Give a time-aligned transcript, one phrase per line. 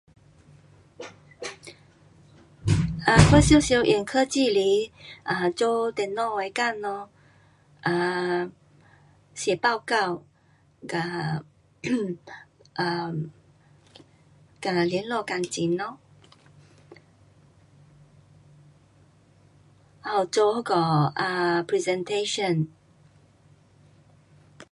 [3.33, 4.63] 我常常用科技来
[5.25, 7.11] um 做电脑的工咯。
[7.83, 8.45] 啊，
[9.37, 9.59] 嘎
[20.03, 21.13] 还有做那个
[21.67, 22.67] presentation